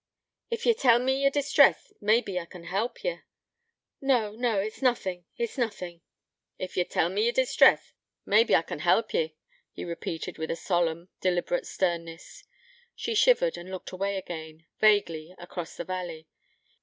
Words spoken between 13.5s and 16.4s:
and looked away again, vaguely, across the valley.